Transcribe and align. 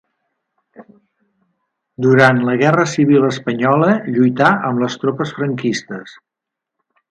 Durant 2.05 2.39
la 2.47 2.55
guerra 2.63 2.87
civil 2.95 3.29
espanyola 3.29 3.91
lluità 4.17 4.49
amb 4.71 4.85
les 4.87 4.99
tropes 5.05 5.37
franquistes. 5.41 6.19